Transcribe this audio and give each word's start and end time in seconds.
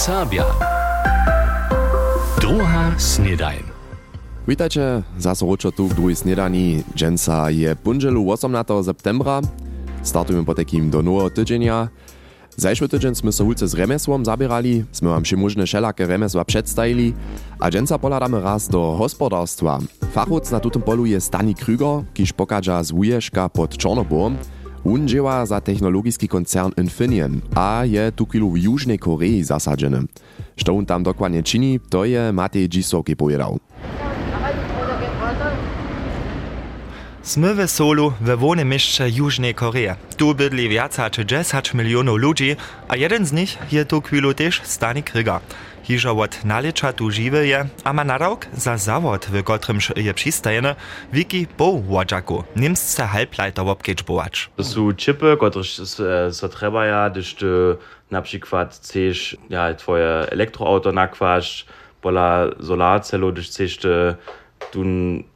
Serbia. 0.00 0.48
Druga 2.40 2.96
snedajn. 2.96 3.60
Witajcie, 4.48 5.04
zase 5.20 5.44
ročo 5.44 5.68
tu 5.68 5.92
k 5.92 5.92
druhej 5.92 6.16
snedani. 6.16 6.80
Dženca 6.96 7.52
je 7.52 7.76
punželu 7.76 8.16
18. 8.16 8.80
septembra. 8.80 9.44
Startujemy 10.00 10.48
po 10.48 10.56
takim 10.56 10.88
do 10.88 11.04
nowego 11.04 11.28
tydzienia. 11.28 11.92
Zajszły 12.56 12.88
tydzień 12.88 13.12
sme 13.12 13.28
so 13.28 13.44
hulce 13.44 13.68
z 13.68 13.76
remesłom 13.76 14.24
zabierali, 14.24 14.88
sme 14.88 15.12
wam 15.12 15.20
všemožne 15.20 15.68
všelaké 15.68 16.08
remesła 16.08 16.48
przedstawili, 16.48 17.12
a 17.60 17.68
dženca 17.68 18.00
poladamy 18.00 18.40
raz 18.40 18.72
do 18.72 18.96
hospodarstwa. 18.96 19.84
Fachowc 20.16 20.48
na 20.48 20.64
tutem 20.64 20.80
polu 20.80 21.04
je 21.04 21.20
Stani 21.20 21.52
Krüger, 21.52 22.08
kiż 22.16 22.32
pokaża 22.32 22.80
z 22.80 22.96
Wujeszka 22.96 23.52
pod 23.52 23.76
Czornoborem. 23.76 24.40
Dzieła 24.86 25.46
za 25.46 25.60
technologiczny 25.60 26.28
koncern 26.28 26.72
Infineon, 26.76 27.40
a 27.54 27.82
je 27.84 28.12
tu 28.12 28.26
chwilu 28.26 28.50
w 28.50 28.58
Jużnej 28.58 28.98
Korei 28.98 29.42
zasadzony. 29.44 30.02
Co 30.64 30.76
on 30.76 30.86
tam 30.86 31.02
dokładnie 31.02 31.42
czyni, 31.42 31.80
to 31.90 32.04
je 32.04 32.32
Matej 32.32 32.68
Dzisoki 32.68 33.16
powiedział. 33.16 33.58
Sme 37.22 37.54
w 37.54 37.68
Solu 37.68 38.12
we 38.20 38.36
wolnym 38.36 38.68
mieście 38.68 39.08
Južnej 39.08 39.54
Koreje. 39.54 39.96
Tu 40.16 40.34
bydli 40.34 40.68
więcej 40.68 41.10
czy 41.10 41.26
10 41.26 41.74
milionów 41.74 42.18
ludzi, 42.18 42.56
a 42.88 42.96
jeden 42.96 43.26
z 43.26 43.32
nich 43.32 43.58
je 43.72 43.84
tu 43.84 44.00
chwilu 44.00 44.34
też 44.34 44.60
Stani 44.64 45.02
Kryga. 45.02 45.40
Hižo 45.82 46.12
od 46.12 46.44
nalicza 46.44 46.92
tu 46.92 47.10
je, 47.42 47.66
a 47.84 47.92
ma 47.92 48.04
nadawk 48.04 48.46
za 48.52 48.76
zawod, 48.76 49.26
w 49.26 49.42
kotrymż 49.42 49.92
je 49.96 50.14
przystajene, 50.14 50.76
wiki 51.12 51.46
po 51.56 51.80
wadżaku, 51.80 52.44
niemsce 52.56 53.06
halbleiter 53.06 53.68
obkedźbować. 53.68 54.50
To 54.56 54.64
są 54.64 54.94
chipy, 54.94 55.36
które 55.36 56.32
so 56.32 56.48
trzeba 56.48 56.86
ja, 56.86 57.10
gdyż 57.10 57.34
ty 57.34 57.46
na 58.10 58.22
przykład 58.22 58.74
chcesz 58.74 59.36
ja, 59.50 59.74
twoje 59.74 60.08
elektroauto 60.30 60.92
nakłaść, 60.92 61.66
pola 62.00 62.46
solarcelu, 62.66 63.32
gdyż 63.32 63.48
chcesz 63.48 63.78
tu 64.72 64.84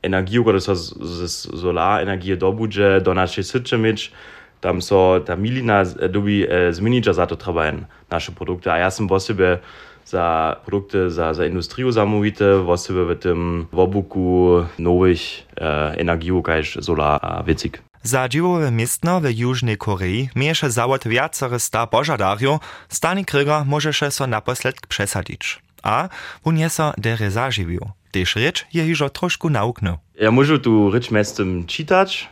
energię, 0.02 0.40
która 0.40 0.60
so 0.60 0.74
z 0.76 1.30
solarenergii 1.60 2.38
dobudże 2.38 3.00
do 3.00 3.14
naszej 3.14 3.44
syczy 3.44 3.78
mieć, 3.78 4.12
tam 4.60 4.82
so 4.82 5.20
ta 5.24 5.36
milina 5.36 5.84
dobi 6.10 6.46
zmienić, 6.70 7.04
za 7.04 7.26
to 7.26 7.36
trzeba 7.36 7.62
nasze 8.10 8.32
produkty. 8.32 8.72
A 8.72 8.78
ja 8.78 8.90
sam 8.90 9.08
po 9.08 9.20
sobie 9.20 9.58
za 10.04 10.56
produkty 10.64 11.10
za, 11.10 11.34
za 11.34 11.46
industriu 11.46 11.92
zamówite, 11.92 12.58
właśnie 12.58 12.94
w 12.94 13.18
tym 13.18 13.66
wobuku 13.72 14.64
nowych 14.78 15.20
e, 15.60 15.94
energii, 15.98 16.42
każ 16.42 16.78
solar 16.82 17.18
a 17.22 17.42
wiecik. 17.42 17.82
Za 18.02 18.28
dziwowe 18.28 18.70
miestno 18.70 19.20
w 19.20 19.24
Južnej 19.30 19.76
Korei 19.76 20.28
mieše 20.36 20.70
zawod 20.70 21.08
wiacore 21.08 21.58
sta 21.58 21.86
pożadariów, 21.86 22.60
Stani 22.88 23.24
Kryger 23.24 23.64
może 23.64 23.92
się 23.92 24.10
so 24.10 24.26
naposled 24.26 24.86
przesadzić. 24.88 25.63
A 25.84 26.08
on 26.44 26.56
je 26.56 26.68
so 26.72 26.96
dere 26.96 27.28
zaživił. 27.28 27.84
Tež 28.08 28.40
reč 28.40 28.64
je 28.72 28.80
hižo 28.80 29.12
trošku 29.12 29.52
nauknął. 29.52 30.00
Ja 30.16 30.30
muszę 30.30 30.58
tu 30.58 30.90
rycz 30.90 31.10
mestem 31.10 31.66
czytać, 31.66 32.28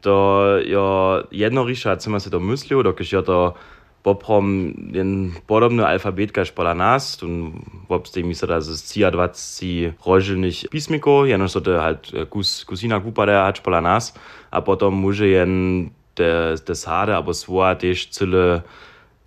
to 0.00 0.44
ja 0.66 1.22
jedno 1.32 1.64
risza, 1.64 1.96
co 1.96 2.10
ma 2.10 2.20
się 2.20 2.30
to 2.30 2.40
myślił, 2.40 2.82
dokiż 2.82 3.12
ja 3.12 3.22
to 3.22 3.54
poprom 4.02 4.74
jen 4.92 5.32
podobny 5.46 5.86
alfabet 5.86 6.32
kaž 6.32 6.52
pola 6.52 6.74
nas, 6.74 7.16
tu 7.16 7.52
wobste 7.88 8.22
mi 8.24 8.34
se 8.34 8.46
da 8.46 8.60
z 8.60 8.82
cia 8.82 9.10
20 9.10 9.92
rožilnych 10.06 10.68
pismiko, 10.70 11.26
jeno 11.26 11.48
so 11.48 11.60
to 11.60 11.80
halt 11.80 12.12
kus, 12.30 12.64
kusina 12.64 13.00
kupa 13.00 13.26
da 13.26 13.44
hač 13.44 13.60
pola 13.60 13.80
nas, 13.80 14.14
a 14.50 14.60
potom 14.60 14.94
może 14.94 15.28
jen 15.28 15.90
te, 16.14 16.56
te 16.64 16.74
sade, 16.74 17.16
abo 17.16 17.34
svoa 17.34 17.74
tež 17.74 18.08
cyle 18.08 18.62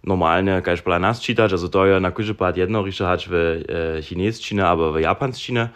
normalne 0.04 0.62
kaž 0.62 0.82
pola 0.84 1.00
nas 1.00 1.22
čitać, 1.22 1.52
also 1.52 1.68
to 1.68 1.86
je 1.86 2.00
na 2.00 2.12
kuže 2.12 2.34
pat 2.34 2.58
jedno 2.58 2.84
riše 2.84 3.06
hač 3.06 3.28
v 3.28 3.34
e, 3.34 4.02
chinesčine, 4.02 4.64
abo 4.64 4.92
w 4.92 5.00
japanščine, 5.00 5.70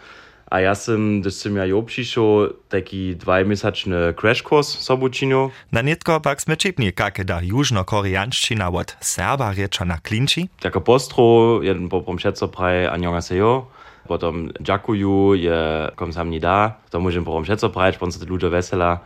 a 0.50 0.60
ja 0.60 0.74
sam, 0.74 1.20
gdyż 1.20 1.34
sam 1.34 1.56
ja 1.56 1.64
jo 1.64 1.82
przyszł, 1.82 2.48
taki 2.68 3.16
dwajmiesięczny 3.16 4.14
crash 4.20 4.42
course 4.42 4.82
sobu 4.82 5.08
czynio. 5.08 5.50
Na 5.72 5.82
nitko 5.82 6.20
pak 6.20 6.40
sme 6.40 6.56
čipni, 6.56 6.92
kake 6.92 7.24
da 7.24 7.40
južno-koreanščina 7.40 8.72
od 8.72 8.96
Serba 9.00 9.52
reča 9.52 9.84
na 9.84 9.98
klinči. 10.00 10.48
Jako 10.64 10.80
postro, 10.80 11.60
jeden 11.62 11.88
po 11.88 12.00
promšeco 12.00 12.48
praje 12.48 12.90
annyeonghaseyo, 12.90 13.66
potom 14.08 14.48
dziękuję, 14.60 15.36
je 15.36 15.90
kom 15.96 16.12
sam 16.12 16.30
nie 16.30 16.40
da, 16.40 16.80
to 16.90 17.00
możemy 17.00 17.24
po 17.24 17.32
promšeco 17.32 17.70
praje, 17.70 18.00
on 18.00 18.12
se 18.12 18.24
ludzie 18.24 18.50
wesela. 18.50 18.98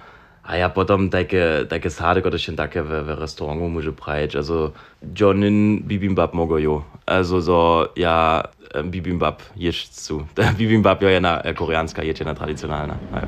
A 0.44 0.56
ja 0.56 0.70
potom 0.70 1.10
takie, 1.10 1.66
takie 1.68 1.90
sady, 1.90 2.20
które 2.20 2.38
się 2.38 2.56
takie 2.56 2.82
w, 2.82 2.88
w 2.88 3.08
restaurantu 3.08 3.68
może 3.68 3.92
praje, 3.92 4.28
also 4.36 4.72
Johnin 5.20 5.82
bibimbap 5.82 6.34
mogo 6.34 6.58
jo. 6.58 6.82
Also 7.06 7.42
so, 7.42 7.88
ja, 7.96 8.42
bibimbap 8.84 9.42
jeść 9.56 10.00
zu. 10.00 10.26
bibimbap 10.58 11.02
ja 11.02 11.20
na 11.20 11.42
koreańska 11.54 12.02
jedzina 12.02 12.34
tradycjonalna. 12.34 12.96
Ja. 13.12 13.26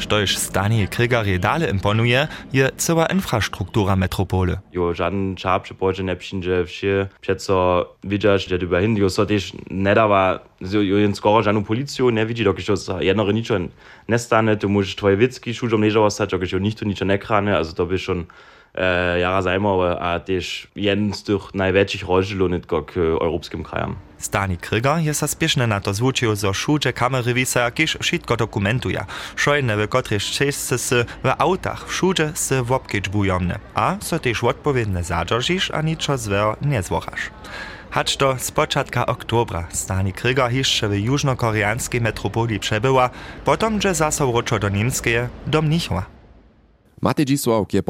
Štož 0.00 0.40
stanie 0.40 0.88
Krygarje 0.88 1.38
dale 1.38 1.70
imponuje, 1.70 2.28
je 2.52 2.70
cała 2.76 3.06
infrastruktura 3.06 3.96
metropole. 3.96 4.58
Jo 4.72 4.94
żaden 4.94 5.36
czas 5.36 5.62
przypodzie 5.62 6.04
nie 6.04 6.16
przyjdzie 6.16 6.64
wsie, 6.64 7.06
przeco 7.20 7.86
widzisz, 8.04 8.48
że 8.48 8.58
chyba 8.58 8.80
hin, 8.80 8.96
jo 8.96 9.10
so 9.10 9.26
też 9.26 9.52
nie 9.70 9.94
dawa, 9.94 10.40
jo 10.60 10.96
jen 10.96 11.14
skoro 11.14 11.42
żadną 11.42 11.64
policję 11.64 12.12
nie 12.12 12.26
widzi, 12.26 12.44
dokąd 12.44 12.86
to 12.86 13.02
jedno 13.02 13.32
niczo 13.32 13.54
nie 14.08 14.18
stanie, 14.18 14.56
tu 14.56 14.68
musisz 14.68 14.96
twoje 14.96 15.16
witzki 15.16 15.54
szudzom 15.54 15.82
leżą 15.82 16.04
ostać, 16.04 16.30
dokąd 16.30 16.52
jo 16.52 16.58
nikt 16.58 16.82
niczo 16.86 17.04
nie 17.04 17.18
krane, 17.18 17.56
also 17.56 17.72
to 17.72 17.86
by 17.86 17.98
schon 17.98 18.24
jara 19.20 19.42
zajmowe, 19.42 20.00
a 20.00 20.20
też 20.20 20.68
jeden 20.76 21.14
z 21.14 21.22
tych 21.22 21.54
największych 21.54 22.08
rozdzielów 22.08 22.66
k 22.66 22.96
europejskim 22.96 23.64
krajom. 23.64 23.96
Stani 24.20 24.60
Kryger 24.60 25.00
je 25.00 25.16
sa 25.16 25.24
spiešne 25.24 25.64
na 25.64 25.80
to 25.80 25.96
zwučil 25.96 26.36
zo 26.36 26.52
šúče 26.52 26.92
kamery 26.92 27.32
visa, 27.32 27.64
kiž 27.72 28.04
všetko 28.04 28.36
dokumentuje. 28.36 29.00
Šojne, 29.32 29.80
v 29.80 29.88
kotrež 29.88 30.20
česce 30.20 30.76
se 30.76 31.08
v 31.24 31.28
autach 31.40 31.88
všude 31.88 32.36
se 32.36 32.60
wobkedźbujomne, 32.60 33.56
a 33.72 33.96
so 34.04 34.20
tež 34.20 34.44
odpowiedne 34.44 35.00
zadržiš 35.00 35.72
a 35.72 35.80
ničo 35.80 36.20
zver 36.20 36.60
nezwochaš. 36.60 37.32
Hacz 37.90 38.20
do 38.20 38.36
z 38.38 38.50
początka 38.52 39.06
oktobra 39.06 39.72
Stani 39.72 40.12
Kryger 40.12 40.52
jeszcze 40.52 40.88
w 40.88 41.00
jużnokoreańskiej 41.00 42.00
metropolii 42.00 42.60
przebyła, 42.60 43.10
potom, 43.44 43.80
że 43.80 43.94
zasał 43.94 44.32
roczo 44.32 44.58
do 44.58 44.68
niemskie, 44.68 45.28
do 45.46 45.62
Mnichova. 45.62 46.19
Matej 47.02 47.24
Dzisław 47.24 47.66
je 47.72 47.82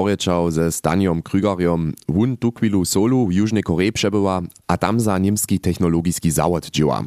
ze 0.50 0.72
Staniom 0.72 1.22
Krügeriom, 1.22 1.92
wun 2.08 2.36
tu 2.36 2.52
chwilu 2.52 2.84
solu 2.84 3.26
w 3.26 3.32
Južnej 3.32 3.62
Koreji 3.62 3.92
przebyła, 3.92 4.42
a 4.68 4.76
tam 4.76 5.00
za 5.00 5.18
niemski 5.18 5.60
technologiczny 5.60 6.30
zawod 6.30 6.70
dzieła. 6.70 7.04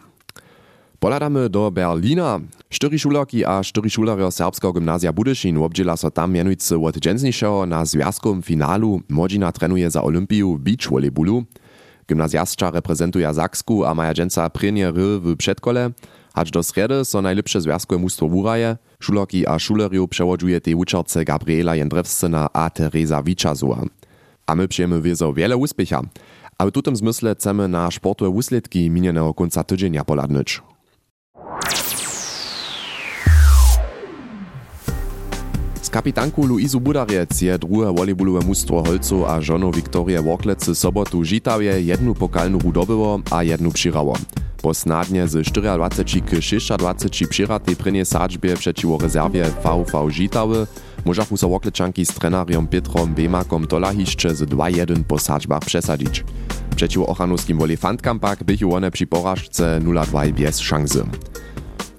Poladamy 0.99 1.49
do 1.49 1.71
Berlina. 1.71 2.41
Štyri 2.69 2.97
a 3.45 3.63
štyri 3.63 3.89
šulerio 3.89 4.31
Serbskiego 4.31 4.73
gymnazja 4.73 5.13
Budyšin 5.13 5.57
obdziela 5.57 5.97
so 5.97 6.11
tam 6.11 6.31
mianujcy 6.31 6.77
od 6.77 6.97
dżęsniejszego 6.97 7.65
na 7.65 7.85
związkom 7.85 8.41
finalu 8.41 9.01
Modzina 9.09 9.51
trenuje 9.51 9.89
za 9.89 10.03
Olympiju 10.03 10.59
beach 10.59 10.89
volleyballu. 10.89 11.43
Gymnazjastka 12.07 12.71
reprezentuje 12.71 13.33
Zaksku 13.33 13.85
a 13.85 13.93
maja 13.93 14.13
dżęca 14.13 14.49
prenie 14.49 14.91
ry 14.91 15.19
w 15.19 15.37
przedkole, 15.37 15.91
Hač 16.33 16.51
do 16.51 16.63
sredy 16.63 17.05
so 17.05 17.21
najlepsze 17.21 17.61
związkowe 17.61 18.01
mustwo 18.01 18.27
wuraje, 18.27 18.77
šulerki 18.99 19.47
a 19.47 19.59
šulerju 19.59 20.07
przewodźuje 20.07 20.61
tej 20.61 20.75
uczerce 20.75 21.25
Gabriela 21.25 21.75
Jędrewscyna 21.75 22.47
a 22.53 22.69
Teresa 22.69 23.23
Wiczazowa. 23.23 23.85
A 24.47 24.55
my 24.55 24.67
przyjemy 24.67 25.01
wiezo 25.01 25.33
wiele 25.33 25.57
úspěcha. 25.57 26.01
A 26.57 26.65
w 26.65 26.71
tym 26.71 26.95
zmysle 26.95 27.35
chcemy 27.35 27.67
na 27.67 27.91
sportowe 27.91 28.29
úsledki 28.29 28.89
minionego 28.89 29.33
końca 29.33 29.63
tydzienia 29.63 30.03
poladnyć. 30.03 30.61
Kapitanku 35.93 36.45
Luizu 36.45 36.79
Budariec 36.79 37.41
je 37.41 37.57
drugie 37.57 37.93
volejbolowe 37.93 38.45
mustwo 38.45 38.83
Holcu 38.83 39.25
a 39.25 39.41
żoną 39.41 39.71
Wiktorię 39.71 40.21
Worklec 40.21 40.77
sobotu 40.77 41.23
Żitawie 41.23 41.81
jednu 41.81 42.15
pokalnu 42.15 42.59
rudobyło 42.59 43.19
a 43.31 43.43
jednu 43.43 43.71
przyrało. 43.71 44.17
Po 44.63 44.73
snadnie 44.73 45.27
z 45.27 45.31
24 45.51 46.21
k 46.21 46.77
26 46.77 47.29
přiratej 47.29 47.75
prenie 47.75 48.05
sadźbie 48.05 48.57
przeciwo 48.57 48.97
rezerwie 48.97 49.45
VV 49.63 50.11
Žitawy 50.11 50.67
możachu 51.05 51.37
so 51.37 51.49
Woklečanki 51.49 52.05
z 52.05 52.13
trenariom 52.13 52.67
Pietrom 52.67 53.13
Bemakom 53.13 53.67
Tolahišče 53.67 54.35
z 54.35 54.41
2-1 54.41 55.03
po 55.03 55.19
sadźbach 55.19 55.59
przesadzić. 55.59 56.23
Przeciwo 56.75 57.07
ochanowskim 57.07 57.57
wolefantkom 57.57 58.19
pak 58.19 58.43
bychu 58.43 58.75
one 58.75 58.91
przy 58.91 59.07
porażce 59.07 59.79
0-2 59.81 60.31
bez 60.31 60.59
szansy. 60.59 61.03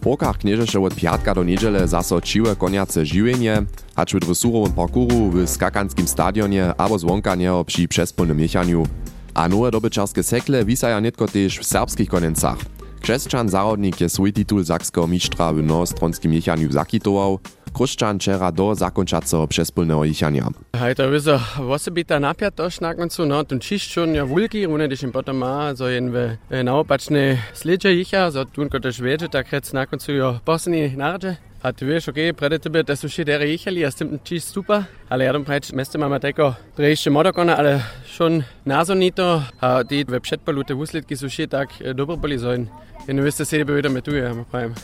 W 0.02 0.06
rokach 0.06 0.38
knieżesze 0.38 0.80
od 0.80 0.94
piatka 0.94 1.34
do 1.34 1.44
niedziele 1.44 1.88
zaso 1.88 2.20
ciłe 2.20 2.56
koniace 2.56 3.06
žiwienie, 3.06 3.62
hacz 3.96 4.14
w 4.14 4.18
dresurowym 4.18 4.72
parkouru 4.72 5.30
w 5.30 5.50
skakanskim 5.50 6.08
stadionie 6.08 6.74
abo 6.76 6.98
zwonka 6.98 7.34
nieho 7.34 7.64
przy 7.64 7.88
przespolnym 7.88 8.38
miechaniu 8.38 8.86
a 9.34 9.48
nowe 9.48 9.70
dobyczarskie 9.70 10.22
sekle 10.22 10.64
wisaja 10.64 11.00
netko 11.00 11.28
też 11.28 11.58
w 11.58 11.64
serbskich 11.64 12.08
konencach. 12.08 12.58
Krzeszczan 13.00 13.48
zarodnik 13.48 14.00
je 14.00 14.08
swój 14.08 14.32
titul 14.32 14.64
zakskiego 14.64 15.06
mistrza 15.06 15.52
w 15.52 15.62
nowostronskim 15.62 16.32
jechaniu 16.32 16.72
zakitował, 16.72 17.38
Kruszczan 17.74 18.18
wczera 18.18 18.52
do 18.52 18.74
zakończacego 18.74 19.48
przespólnego 19.48 20.04
ichania. 20.04 20.48
Hej, 20.76 20.94
to 20.94 21.12
jest 21.12 21.28
osobita 21.68 22.20
napiatość 22.20 22.80
na 22.80 22.94
końcu, 22.94 23.26
no, 23.26 23.44
ten 23.44 23.60
čišćun 23.60 24.14
ja 24.14 24.26
wulki, 24.26 24.66
rune, 24.66 24.88
když 24.88 25.02
im 25.02 25.12
potem 25.12 25.36
ma, 25.36 25.76
so 25.76 25.88
jen 25.88 26.10
we 26.10 26.36
naopačne 26.64 27.38
sliče 27.54 27.94
icha, 27.94 28.30
so 28.30 28.44
tunko 28.44 28.80
też 28.80 29.00
wiedzie, 29.00 29.28
tak 29.28 29.52
rec 29.52 29.72
na 29.72 29.86
końcu 29.86 30.12
jo 30.12 30.40
posni 30.44 30.96
nardzie. 30.96 31.36
atvišoki 31.64 32.32
predete 32.36 32.68
bi, 32.68 32.82
da 32.84 32.96
so 32.96 33.08
še 33.08 33.24
dere 33.24 33.46
jihali, 33.48 33.80
jaz 33.84 33.96
sem 33.96 34.10
čist 34.24 34.52
super, 34.52 34.84
ali 35.08 35.24
jadom 35.24 35.46
preč, 35.48 35.70
meste 35.72 35.96
imamo 35.96 36.18
teko 36.20 36.50
trejše 36.76 37.10
modokona, 37.10 37.56
ali 37.58 37.78
šon 38.12 38.42
nazonito, 38.68 39.40
a 39.64 39.70
ti 39.88 40.02
v 40.04 40.20
predpolute 40.20 40.76
usledki 40.76 41.16
so 41.16 41.30
še 41.32 41.48
tak 41.48 41.72
dobro 41.96 42.18
boli 42.20 42.36
zoin. 42.38 42.68
In 43.08 43.20
veste, 43.24 43.44
se 43.48 43.58
je 43.58 43.64
bi 43.64 43.72
vedel 43.76 43.92
metujemo, 43.92 44.44
pravim. 44.50 44.76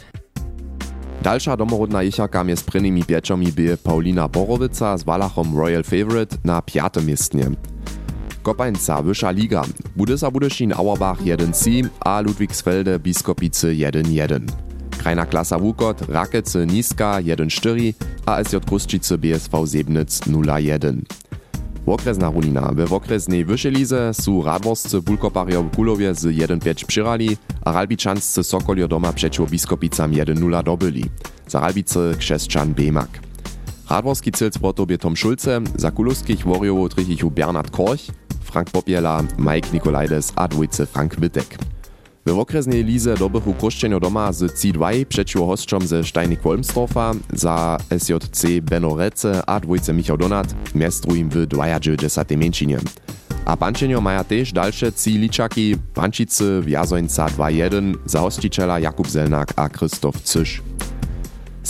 Dalsza 1.20 1.56
domorodna 1.56 2.02
jesiaka 2.02 2.44
jest 2.48 2.66
prynymi 2.66 3.04
pieczomi 3.04 3.52
by 3.52 3.76
Paulina 3.76 4.28
Borowica 4.28 4.96
z 4.96 5.04
Walachom 5.04 5.52
Royal 5.56 5.84
Favorite 5.84 6.36
na 6.44 6.62
piatym 6.62 7.06
miestnie. 7.06 7.44
Kopańca 8.42 9.02
wyższa 9.02 9.30
liga. 9.30 9.62
Budysa 9.96 10.30
Budyszin 10.30 10.72
Auerbach 10.72 11.20
1-7, 11.20 11.88
a 12.00 12.20
Ludwigsfelde 12.20 12.98
Biskopice 12.98 13.68
1-1. 13.68 14.69
Krajna 15.00 15.26
klasa 15.26 15.58
Wukot 15.58 16.02
Rakece 16.08 16.66
Niska 16.66 17.22
1-4, 17.22 17.92
a 18.26 18.44
SJ 18.44 18.56
Kruszczyce 18.66 19.18
BSV 19.18 19.66
Sebnitz 19.66 20.20
0-1. 20.20 20.96
Okresna 21.86 22.30
runina. 22.30 22.72
We 22.72 22.84
okresnej 22.84 23.44
wyszelize 23.44 24.14
su 24.14 24.42
radworscy 24.42 25.02
bulkopario 25.02 25.64
Kulowie 25.76 26.14
z 26.14 26.24
1-5 26.24 26.84
przyrali, 26.86 27.36
a 27.64 27.72
ralbiczanscy 27.72 28.44
Sokolio 28.44 28.88
doma 28.88 29.12
przeciw 29.12 29.50
Biskopicam 29.50 30.12
1-0 30.12 30.62
dobyli. 30.62 31.04
Za 31.46 31.60
ralbicy 31.60 32.14
krzeszczan 32.18 32.74
Bemak. 32.74 33.20
Radworski 33.90 34.32
cel 34.32 34.52
sportobie 34.52 34.98
Tom 34.98 35.16
Schulze, 35.16 35.60
za 35.76 35.90
kulowskich 35.90 36.46
wariowo 36.46 36.88
trichichu 36.88 37.30
Bernhard 37.30 37.70
Korch, 37.70 38.02
Frank 38.42 38.70
Popiela, 38.70 39.22
Mike 39.38 39.68
Nikolajdes 39.72 40.32
a 40.36 40.48
Frank 40.86 41.20
Wittek. 41.20 41.79
W 42.26 42.38
okresnej 42.38 42.84
lize 42.84 43.14
dobychu 43.16 43.54
Kruszczenio 43.54 44.00
doma 44.00 44.32
z 44.32 44.52
C2 44.52 45.04
przeciw 45.04 45.40
hostrzom 45.40 45.86
ze 45.86 46.04
Steinik 46.04 46.40
Wolmsdorfa 46.40 47.12
za 47.32 47.78
SJC 47.98 48.46
Benno 48.62 48.96
Rece 48.96 49.42
a 49.46 49.60
dwójce 49.60 49.92
Michał 49.92 50.16
Donat 50.16 50.54
miestrujem 50.74 51.30
w 51.30 51.46
20 51.46 52.24
mieńczynie. 52.36 52.78
A 53.44 53.56
Pančenio 53.56 54.00
maja 54.00 54.24
też 54.24 54.52
dalsze 54.52 54.92
ci 54.92 55.10
liczaki 55.10 55.76
Pančice 55.94 56.60
Wjazońca 56.60 57.26
2-1 57.26 57.94
za 58.06 58.20
hosticiela 58.20 58.80
Jakub 58.80 59.08
Zelnak 59.08 59.52
a 59.56 59.68
Krzysztof 59.68 60.22
Cysz. 60.22 60.62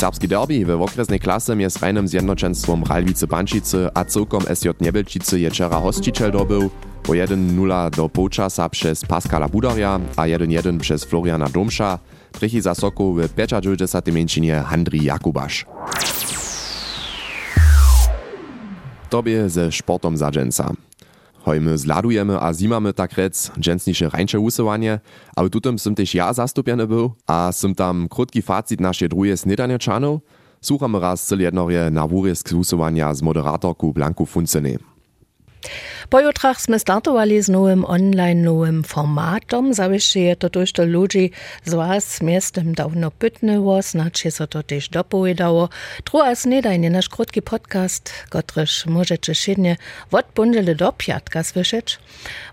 Serbski 0.00 0.28
derby 0.28 0.64
we 0.64 0.76
okresnej 0.76 1.20
klase 1.20 1.56
mjez 1.56 1.82
Rajnym 1.82 2.08
Zjednoczeństwom 2.08 2.84
Ralwice 2.84 3.26
Pančice 3.26 3.90
a 3.94 4.04
cyłkom 4.04 4.42
SJ 4.54 4.68
Niebelčice 4.80 5.38
je 5.38 5.50
wczera 5.50 5.80
hosticiel 5.80 6.32
dobył, 6.32 6.70
po 7.02 7.12
1-0 7.12 7.90
do 7.90 8.08
półczasa 8.08 8.68
przez 8.68 9.04
Pascala 9.04 9.48
Budaria 9.48 10.00
a 10.16 10.22
1-1 10.22 10.78
przez 10.78 11.04
Floriana 11.04 11.48
Domsza, 11.48 11.98
trichi 12.32 12.60
za 12.60 12.74
Soku 12.74 13.14
w 13.14 13.20
95 13.36 14.14
mieńczynie 14.16 14.54
Handri 14.66 15.04
Jakubasz. 15.04 15.66
Tobie 19.10 19.48
ze 19.48 19.72
sportom 19.72 20.16
za 20.16 20.30
dżęca. 20.30 20.72
Hojmy 21.44 21.78
zladujemy 21.78 22.40
a 22.40 22.54
zimamy 22.54 22.92
tak 22.92 23.12
rec 23.12 23.50
dżęsnisze 23.60 24.10
rańcze 24.10 24.40
usuwanie, 24.40 25.00
ale 25.36 25.50
tutem 25.50 25.78
sym 25.78 25.94
też 25.94 26.14
ja 26.14 26.32
zastupiony 26.32 26.86
był, 26.86 27.12
a 27.26 27.52
sym 27.52 27.74
tam 27.74 28.08
krótki 28.08 28.42
facit 28.42 28.80
nasze 28.80 29.08
druje 29.08 29.36
snedanieczanu, 29.36 30.20
słuchamy 30.60 31.00
raz 31.00 31.26
cel 31.26 31.40
jednorie 31.40 31.90
na 31.90 32.06
wórysk 32.06 32.52
usuwania 32.56 33.14
z 33.14 33.22
moderatorku 33.22 33.92
Blanku 33.92 34.26
Funcyny. 35.60 36.00
Pojutrach 36.10 36.58
sme 36.58 36.74
startovali 36.74 37.38
s 37.38 37.46
novým 37.46 37.86
online 37.86 38.42
novým 38.42 38.82
formátom. 38.82 39.70
Zavište 39.70 40.26
je 40.26 40.34
to 40.34 40.48
tošto 40.50 40.82
ľudí 40.82 41.30
z 41.62 41.72
vás 41.78 42.18
miestem 42.18 42.74
dawno 42.74 43.14
pytnyło, 43.14 43.78
znaczy 43.82 44.30
so 44.30 44.46
to 44.46 44.62
też 44.62 44.88
dopowiadało. 44.88 45.68
Druga 46.04 46.34
snedajnie 46.34 46.90
nasz 46.90 47.08
krótki 47.08 47.42
podcast, 47.42 48.10
kotryż 48.30 48.86
możecie 48.86 49.34
szydnie 49.34 49.76
od 50.10 50.26
bundzele 50.34 50.74
do 50.74 50.92
piatka 50.92 51.42
słyszeć. 51.42 51.98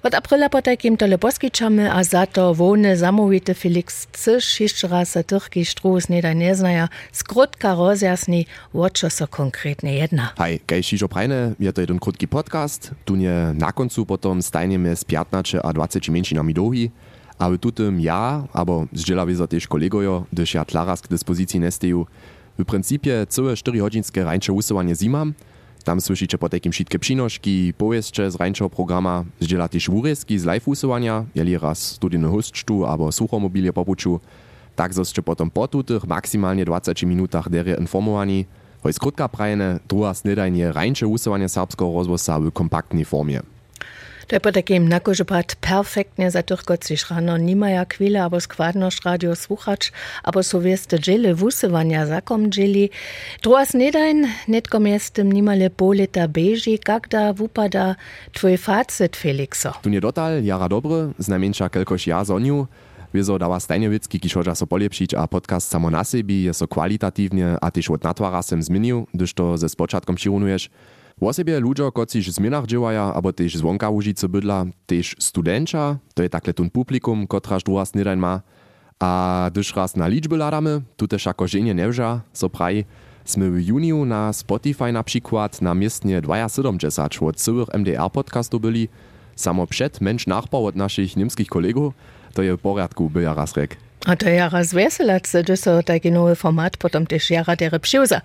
Od 0.03 0.13
aprila 0.13 0.49
potakim 0.49 0.97
tole 0.97 1.17
poskiczamy, 1.17 1.91
a 1.91 2.03
za 2.03 2.27
to 2.27 2.53
wony 2.53 2.97
zamówity 2.97 3.53
Felix 3.53 4.07
Cysz 4.13 4.59
jeszcze 4.59 4.87
raz 4.87 5.17
a 5.17 5.23
tyrki 5.23 5.65
stru 5.65 6.01
snedajnie 6.01 6.55
znaja, 6.55 6.89
skrótka 7.11 7.75
rozjasni, 7.75 8.45
o 8.73 8.89
co 8.89 9.09
so 9.09 9.27
konkretnie 9.27 9.93
jedna. 9.93 10.33
Hej, 10.37 10.59
kaj 10.67 10.83
šižo 10.83 11.07
prajne, 11.07 11.55
je 11.59 11.73
to 11.73 11.81
jeden 11.81 11.99
podcast, 12.29 12.96
tu 13.05 13.15
nie 13.15 13.33
na 13.53 13.71
końcu 13.71 14.05
potom 14.05 14.41
stajniemy 14.41 14.95
z 14.95 15.03
15 15.03 15.65
a 15.65 15.73
20 15.73 16.11
mieńczynami 16.11 16.53
dohi, 16.53 16.91
a 17.39 17.49
w 17.49 17.57
ja, 17.99 18.47
albo 18.53 18.85
zdziela 18.93 19.25
wiedzą 19.25 19.47
też 19.47 19.67
kolegojo, 19.67 20.25
gdyż 20.33 20.53
ja 20.53 20.65
tlaraz 20.65 21.01
k 21.01 21.07
dyspozycji 21.07 21.59
nesteju, 21.59 22.05
w 22.59 22.65
principie 22.65 23.25
całe 23.29 23.55
4 23.55 23.79
godzinskie 23.79 24.23
rańcze 24.23 24.53
usuwanie 24.53 24.95
zimam, 24.95 25.33
tam 25.83 26.01
słyszycie 26.01 26.37
po 26.37 26.49
takim 26.49 26.71
wszystkie 26.71 26.99
przynośki, 26.99 27.73
powieście 27.77 28.31
z 28.31 28.35
rańczego 28.35 28.69
programa, 28.69 29.23
zdziela 29.39 29.67
też 29.67 29.89
wóryski 29.89 30.39
z 30.39 30.45
live 30.45 30.67
usuwania, 30.67 31.25
jeli 31.35 31.57
raz 31.57 31.79
studyjny 31.79 32.27
hostsztu 32.27 32.85
albo 32.85 33.11
suchomobilie 33.11 33.73
popuczu, 33.73 34.19
tak 34.75 34.93
zostacie 34.93 35.23
potom 35.23 35.51
po 35.51 35.67
tutych 35.67 36.07
maksymalnie 36.07 36.65
20 36.65 37.07
minutach 37.07 37.49
derie 37.49 37.75
informowani, 37.79 38.45
Hoj 38.87 38.95
skrótka 38.95 39.27
prajene, 39.27 39.83
druga 39.83 40.13
snedajnie 40.15 40.71
rańcze 40.71 41.07
usuwanie 41.07 41.49
serbskiego 41.49 41.91
rozwosa 41.91 42.39
w 42.39 42.51
kompaktnej 42.55 43.03
formie. 43.05 43.43
To 44.27 44.35
je 44.35 44.39
po 44.39 44.51
takim 44.55 44.87
nakožepat 44.87 45.59
perfektne 45.59 46.31
za 46.31 46.39
tých, 46.39 46.63
kot 46.63 46.87
si 46.87 46.95
rano 46.95 47.35
nimaja 47.35 47.83
chvíle, 47.83 48.23
abo 48.23 48.39
skvadnošt 48.39 49.03
radio 49.03 49.35
sluchač, 49.35 49.91
abo 50.23 50.39
so 50.39 50.63
vieste 50.63 50.95
džele 50.95 51.35
vusevania 51.35 52.07
zakom 52.07 52.47
dželi. 52.47 52.87
Druga 53.43 53.67
snedajn, 53.67 54.47
netkom 54.47 54.87
jestem 54.87 55.35
nimale 55.35 55.67
poleta 55.67 56.23
beži, 56.31 56.79
kak 56.79 57.11
da 57.11 57.35
vupada 57.35 57.99
tvoj 58.39 58.55
facet, 58.55 59.19
Felixo. 59.19 59.75
Tu 59.83 59.91
nie 59.91 59.99
dotal, 59.99 60.39
jara 60.47 60.71
dobre, 60.71 61.11
znajmniejsza 61.19 61.67
kelkoś 61.67 62.07
ja 62.07 62.23
zoniu, 62.23 62.71
Wieso 63.13 63.39
dawa 63.39 63.59
Stajniewicki, 63.59 64.19
kiż 64.19 64.33
hodźa 64.33 64.55
so 64.55 64.67
polepšić, 64.67 65.13
a 65.13 65.27
podcast 65.27 65.67
samo 65.67 65.89
na 65.89 66.03
sebi 66.03 66.43
je 66.43 66.53
so 66.53 66.67
kwalitatywnie, 66.67 67.55
a 67.61 67.71
tyż 67.71 67.89
od 67.89 68.03
natwara 68.03 68.41
sem 68.43 68.63
zmienił, 68.63 69.07
gdyż 69.13 69.33
to 69.33 69.57
ze 69.57 69.69
spoczatkom 69.69 70.15
przyrunujesz. 70.15 70.69
W 71.21 71.23
osobie 71.23 71.59
ludzie, 71.59 71.91
kociż 71.93 72.29
w 72.29 72.33
zmianach 72.33 72.65
działają, 72.65 73.13
albo 73.13 73.33
też 73.33 73.55
zwonka 73.55 73.89
Łużycy 73.89 74.29
bydla, 74.29 74.65
też 74.85 75.15
studenča, 75.19 75.97
to 76.13 76.23
je 76.23 76.29
takle 76.29 76.53
tun 76.53 76.69
publikum, 76.69 77.27
kotraż 77.27 77.63
druga 77.63 77.85
snydań 77.85 78.19
ma. 78.19 78.41
A 78.99 79.49
gdyż 79.51 79.75
raz 79.75 79.95
na 79.95 80.07
liczby 80.07 80.37
ladamy, 80.37 80.81
tu 80.97 81.07
też 81.07 81.25
jako 81.25 81.47
żenie 81.47 81.73
nevža, 81.73 82.21
so 82.33 82.49
praji, 82.49 82.85
sme 83.27 83.51
w 83.51 83.59
juniu 83.59 84.05
na 84.05 84.33
Spotify 84.33 84.91
na 84.91 85.03
przykład 85.03 85.61
na 85.61 85.73
miestnie 85.73 86.21
270 86.21 87.21
od 87.21 87.35
całych 87.35 87.67
MDR 87.73 88.11
podcastów 88.11 88.61
byli, 88.61 88.87
samo 89.35 89.67
przed 89.67 90.01
mensch 90.01 90.27
nachbau 90.27 90.65
od 90.65 90.75
naszych 90.75 91.17
niemskich 91.17 91.47
kolegów, 91.47 91.93
to 92.37 92.45
je 92.45 92.53
w 92.53 92.61
porядku, 92.61 93.09
by 93.09 93.25
ja 93.25 93.33
raz 93.33 93.57
rek. 93.57 93.77
A 94.05 94.13
to 94.15 94.29
je 94.29 94.49
raz 94.49 94.73
veselac, 94.73 95.25
že 95.25 95.57
so 95.57 95.81
taki 95.83 96.11
nowy 96.11 96.35
format 96.35 96.77
potom 96.77 97.05
też 97.09 97.31
jara 97.31 97.55
dere 97.55 97.79
pšiuza. 97.79 98.21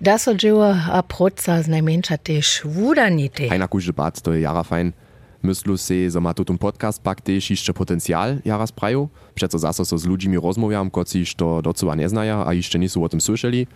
Da 0.00 0.18
so 0.18 0.34
dzieło 0.34 0.76
a 0.92 1.02
proca 1.02 1.62
z 1.62 1.68
najmniejsza 1.68 2.18
też 2.18 2.60
wudanity. 2.64 3.48
Hajna 3.48 3.68
kuźny 3.68 3.92
bad, 3.92 4.20
to 4.20 4.32
je 4.34 4.40
jara 4.40 4.62
fajn. 4.62 4.92
Myslu 5.42 5.76
se, 5.76 6.10
że 6.10 6.20
ma 6.20 6.34
tutun 6.34 6.58
podcast 6.58 7.02
też 7.24 7.50
jeszcze 7.50 7.72
potencjal 7.72 8.38
jara 8.44 8.66
spraju. 8.66 9.08
Przeco 9.34 9.58
zaso 9.58 9.84
so 9.84 9.98
z 9.98 10.04
ludźmi 10.04 10.36
rozmawiam, 10.38 10.90
kociż 10.90 11.34
to 11.34 11.62
docuwa 11.62 11.94
nie 11.94 12.08
znaja, 12.08 12.46
a 12.46 12.52
jeszcze 12.52 12.78
nie 12.78 12.88
są 12.88 13.04
o 13.04 13.08
tym 13.08 13.20
słyszeli. 13.20 13.66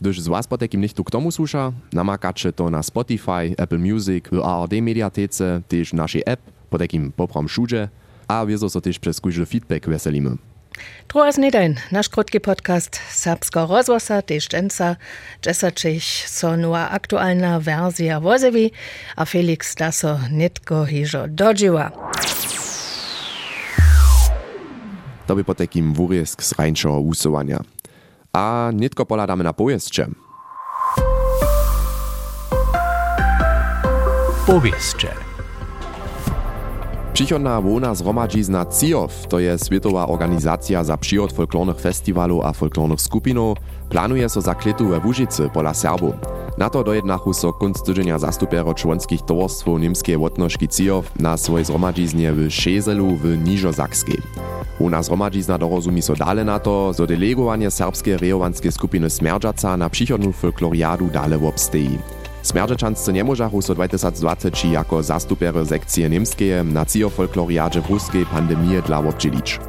Gdyż 0.00 0.20
z 0.20 0.28
was 0.28 0.46
potekim 0.46 0.80
nicht 0.80 0.96
tu 0.96 1.04
k 1.04 1.10
tomu 1.10 1.30
słucha, 1.30 1.72
namakacie 1.92 2.52
to 2.52 2.70
na 2.70 2.82
Spotify, 2.82 3.54
Apple 3.58 3.78
Music, 3.78 4.24
w 4.32 4.40
ARD 4.40 4.72
mediatece, 4.82 5.62
też 5.68 5.92
naszej 5.92 6.22
app, 6.26 6.40
potekim 6.70 7.12
poprom 7.12 7.48
szudzie, 7.48 7.88
a 8.32 8.46
wieso 8.46 8.70
so 8.70 8.80
też 8.80 8.98
przez 8.98 9.20
kuźny 9.20 9.46
feedback 9.46 9.86
weselimy. 9.86 10.36
Druga 11.08 11.32
snedajn, 11.32 11.74
nasz 11.92 12.08
krótki 12.08 12.40
podcast 12.40 13.00
Serbska 13.10 13.66
rozwosa, 13.66 14.22
też 14.22 14.48
dżęca, 14.48 14.96
dżesaczyś 15.42 16.24
so 16.26 16.56
nowa 16.56 16.90
aktualna 16.90 17.60
wersja 17.60 18.20
wozewi, 18.20 18.70
a 19.16 19.24
Felix 19.24 19.74
da 19.74 19.92
so 19.92 20.18
nitko 20.30 20.86
hižo 20.86 21.28
dodziła. 21.28 21.90
To 25.26 25.36
by 25.36 25.44
po 25.44 25.54
takim 25.54 25.94
wuriesk 25.94 26.42
z 26.42 26.52
rańczego 26.58 27.00
usuwania. 27.00 27.60
A 28.32 28.70
nitko 28.74 29.06
poladamy 29.06 29.44
na 29.44 29.52
pojeździe. 29.52 30.06
Powieszcze. 34.46 35.31
Przychodna 37.12 37.60
wona 37.60 37.94
zromadzizna 37.94 38.66
CIOF, 38.66 39.26
to 39.26 39.38
je 39.38 39.56
Światowa 39.66 40.06
Organizacja 40.06 40.84
za 40.84 40.96
przyjod 40.96 41.32
folklornych 41.32 41.80
festiwalów 41.80 42.44
a 42.44 42.52
folklornych 42.52 43.00
skupinów, 43.00 43.58
planuje 43.88 44.28
so 44.28 44.40
zakletu 44.40 44.88
we 44.88 44.98
Łużycy 44.98 45.50
pola 45.54 45.74
Serbów. 45.74 46.14
Na 46.58 46.70
to 46.70 46.84
dojednachu 46.84 47.34
so 47.34 47.52
kunst 47.52 47.86
tydzienia 47.86 48.18
zastupero 48.18 48.74
członkich 48.74 49.22
towarstwów 49.22 49.80
niemskiej 49.80 50.16
łotnożki 50.16 50.68
CIOF 50.68 51.18
na 51.18 51.36
swojej 51.36 51.64
zromadziznie 51.64 52.32
w 52.32 52.50
Szezelu 52.50 53.16
w 53.16 53.44
Niżozakskiej. 53.44 54.18
Ona 54.80 55.02
zromadzizna 55.02 55.58
dorozumi 55.58 56.02
so 56.02 56.14
dale 56.14 56.44
na 56.44 56.58
to, 56.58 56.92
zo 56.92 57.06
delegowanie 57.06 57.70
serbskiej 57.70 58.16
rejowanskiej 58.16 58.72
skupiny 58.72 59.10
Smerdżaca 59.10 59.76
na 59.76 59.90
przychodną 59.90 60.32
folkloriadu 60.32 61.08
dale 61.12 61.46
obsteji. 61.46 61.98
Smerdżeczanscy 62.42 63.12
nie 63.12 63.24
możachu 63.24 63.62
so 63.62 63.74
2020 63.74 64.68
jako 64.68 65.02
zastupery 65.02 65.66
sekcje 65.66 66.10
niemskie 66.10 66.64
na 66.64 66.86
cio 66.86 67.10
folkloriadzie 67.10 67.82
ruskiej 67.90 68.26
pandemii 68.26 68.82
dla 68.86 68.98
obdzielić. 68.98 69.60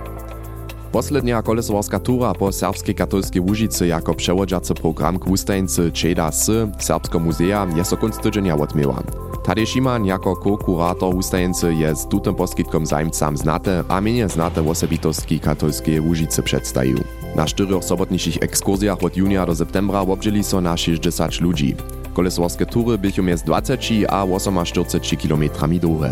Poslednia 0.92 1.42
kolesowarska 1.42 2.00
tura 2.00 2.34
po 2.34 2.51
serbskiej 2.51 2.96
katolskiej 2.96 3.42
Łužicy 3.42 3.88
jako 3.88 4.13
przewodniczący 4.13 4.74
program 4.74 5.20
k 5.20 5.25
wustajnicy 5.25 5.92
Čeda 5.92 6.27
S 6.27 6.51
Serbsko 6.80 7.20
muzea 7.20 7.68
je 7.75 7.86
so 7.86 7.98
kunst 7.98 8.22
tydzienia 8.22 8.56
odmyła. 8.56 9.03
Tadej 9.44 9.65
Šiman 9.65 10.06
jako 10.06 10.36
ko-kurator 10.36 11.13
wustajnicy 11.13 11.74
je 11.74 11.96
z 11.96 12.08
tutym 12.08 12.36
poskitkom 12.36 12.86
zajmcam 12.86 13.38
znate 13.38 13.84
a 13.89 14.01
mniej 14.01 14.30
znate 14.30 14.70
osobitostki 14.70 15.39
katolskiej 15.39 16.00
Łužicy 16.00 16.44
przedstawił. 16.44 16.98
Na 17.36 17.46
czterech 17.46 17.84
sobotniczych 17.84 18.38
ekskursjach 18.42 19.03
od 19.03 19.18
junia 19.18 19.46
do 19.46 19.56
septembra 19.56 20.00
obdzieli 20.00 20.44
so 20.44 20.62
na 20.62 20.77
60 20.77 21.42
ludzi. 21.42 21.75
Kolesowarskie 22.13 22.65
tury 22.65 22.98
bychu 22.98 23.24
między 23.24 23.46
20 23.46 23.74
a 24.10 24.25
48 24.65 25.10
km 25.10 25.43
długie. 25.79 26.10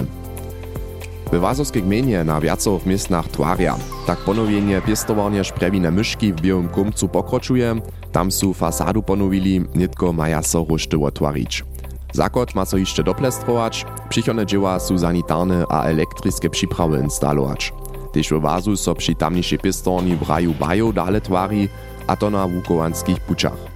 W 1.32 1.40
Wazowskiej 1.40 1.84
gminie 1.84 2.24
na 2.24 2.42
wiacowych 2.42 2.86
miestach 2.86 3.28
twaria. 3.28 3.76
Tak 4.08 4.20
ponowienie 4.20 4.82
piestowanie 4.82 5.44
szprewine 5.44 5.92
myszki 5.92 6.34
w 6.34 6.42
białym 6.42 6.70
kumcu 6.70 7.08
pokroczuje, 7.08 7.76
tam 8.12 8.32
su 8.32 8.54
fasadu 8.54 9.04
ponowili, 9.04 9.62
nitko 9.76 10.14
maja 10.14 10.42
so 10.42 10.66
ruszty 10.70 10.98
otwarić. 10.98 11.64
Zakot 12.14 12.56
ma 12.56 12.66
so 12.66 12.78
jeszcze 12.78 13.04
doplestrować, 13.04 13.86
przychodne 14.10 14.46
dzieła 14.46 14.80
su 14.80 14.98
sanitarne 14.98 15.66
a 15.70 15.84
elektryczne 15.84 16.50
przyprawy 16.50 17.00
instalować. 17.00 17.74
Też 18.14 18.30
w 18.30 18.42
Wazu 18.42 18.78
so 18.78 18.96
przy 18.96 19.16
tamniejszej 19.16 19.60
pistorni 19.60 20.16
w 20.16 20.30
raju 20.30 20.54
bajo 20.60 20.94
dale 20.94 21.22
twari, 21.22 21.70
a 22.08 22.16
to 22.16 22.30
na 22.30 22.48
wukowanskich 22.48 23.20
puczach. 23.20 23.71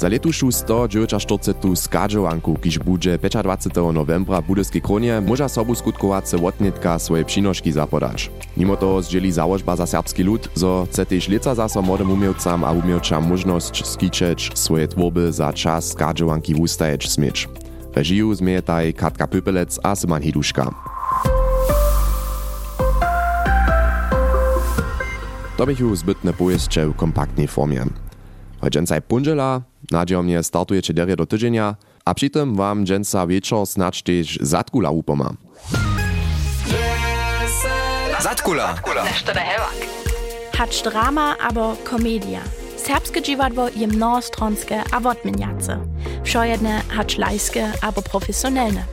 Za 0.00 0.08
letušu 0.08 0.48
149 0.48 1.76
skadžowanku, 1.76 2.56
kiž 2.56 2.80
budže 2.80 3.20
25. 3.20 3.92
novembra 3.92 4.40
Budyskiej 4.40 4.80
kronie, 4.80 5.20
może 5.20 5.48
sobu 5.48 5.74
skutkowace 5.74 6.38
wotnitka 6.38 6.98
swoje 6.98 7.24
przynożki 7.24 7.72
zapodać. 7.72 8.30
Mimo 8.56 8.76
to 8.76 9.02
zdzieli 9.02 9.32
założba 9.32 9.76
za 9.76 9.86
serbski 9.86 10.22
lud, 10.22 10.48
zo 10.54 10.86
chce 10.88 11.06
też 11.06 11.28
lica 11.28 11.54
zaso 11.54 11.82
młodym 11.82 12.10
umiewcam 12.10 12.64
a 12.64 12.72
umiewczam 12.72 13.28
możność 13.28 13.86
skiczeć 13.86 14.50
swoje 14.54 14.88
tworby 14.88 15.32
za 15.32 15.52
czas 15.52 15.92
skadżowanki 15.92 16.54
wustajeć 16.54 17.10
smieć. 17.10 17.48
Reżiju 17.94 18.34
zmietaj 18.34 18.94
Katka 18.94 19.26
Pypelec 19.26 19.80
a 19.82 19.96
Syman 19.96 20.22
Hiduszka. 20.22 20.70
To 25.56 25.66
bych 25.66 25.80
już 25.80 25.98
zbytne 25.98 26.32
pojeździe 26.32 26.86
w 26.86 26.96
kompaktnej 26.96 27.48
formie. 27.48 27.84
Hodźencaj 28.60 29.02
punżela, 29.02 29.69
nadziomnie 29.90 30.42
startujecie 30.42 30.94
derie 30.94 31.16
do 31.16 31.26
tydzienia, 31.26 31.76
a 32.04 32.14
przy 32.14 32.30
tym 32.30 32.54
wam 32.56 32.84
dżęca 32.84 33.26
wieczor 33.26 33.66
snacz 33.66 34.02
też 34.02 34.38
zatkula 34.40 34.90
upoma. 34.90 35.30
Zatkula! 38.22 38.74
Hacz 40.56 40.82
drama 40.82 41.36
abo 41.38 41.76
komedia. 41.84 42.40
Serbskie 42.76 43.22
dziwadło 43.22 43.68
je 43.76 43.86
mnohostronske 43.86 44.82
a 44.92 45.00
wodmieniace. 45.00 45.80
Wszojedne 46.24 46.82
hacz 46.88 47.18
lajskie 47.18 47.72
abo 47.82 48.02
profesjonalne. 48.02 48.84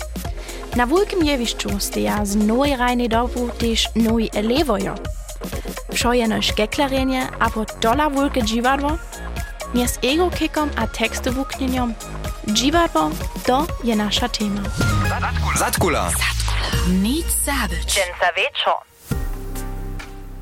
Na 0.75 0.87
wielkim 0.87 1.23
jewiszczu 1.23 1.69
steja 1.79 2.25
z 2.25 2.35
nowej 2.35 2.75
rajnej 2.75 3.09
dobu 3.09 3.49
też 3.57 3.89
nowi 3.95 4.29
elewojo. 4.33 4.95
Wszojene 5.93 6.41
szkeklarenie 6.41 7.27
abo 7.39 7.65
dola 7.81 8.09
wielkie 8.09 8.43
dziwadło 8.43 8.97
Mies 9.73 9.99
ego 10.03 10.29
kikom 10.29 10.69
a 10.75 10.87
teksty 10.87 11.31
wuknieniom. 11.31 11.93
Dziwadło 12.47 13.09
to 13.45 13.67
je 13.83 13.95
nasza 13.95 14.29
tema. 14.29 14.61
Zatkula! 15.59 16.11
Nic 17.01 17.25
zabyć. 17.45 17.85
Dżęca 17.85 18.27
wieczor. 18.37 18.73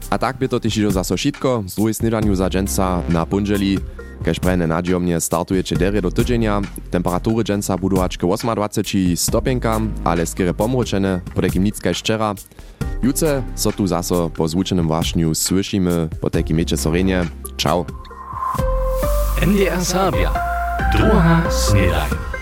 A 0.10 0.18
tak 0.18 0.38
by 0.38 0.50
to 0.50 0.60
też 0.60 0.78
już 0.78 0.94
zaso 0.94 1.18
šitko, 1.18 1.64
z 1.68 1.76
drugiej 1.76 1.94
snidaniu 1.94 2.36
za 2.36 2.50
dżęca 2.50 3.02
na 3.10 3.26
punżeli, 3.26 3.80
kež 4.24 4.40
prejne 4.40 4.68
nadziomnie 4.68 5.22
startujecie 5.22 5.76
derie 5.76 6.02
do 6.02 6.12
tydzienia, 6.12 6.62
temperatury 6.92 7.44
dżęca 7.44 7.78
budu 7.78 8.02
aż 8.02 8.18
k 8.18 8.28
28 8.56 9.18
stopienkam, 9.18 9.94
ale 10.04 10.26
skiery 10.26 10.54
pomročene, 10.54 11.22
podekim 11.36 11.64
nic 11.64 11.80
kaj 11.82 11.94
szczera. 11.94 12.36
Juce 13.04 13.44
so 13.56 13.72
tu 13.72 13.88
zaso 13.88 14.30
po 14.30 14.48
zvučenym 14.48 14.88
wašniu 14.88 15.36
słyszymy, 15.36 16.10
po 16.22 16.30
takim 16.30 16.58
mecze 16.58 16.78
sorenie. 16.78 17.26
Ciao! 17.58 18.05
MDR 19.42 19.84
Sabia. 19.84 20.32
Droha 20.94 21.44
Snedain. 21.52 22.35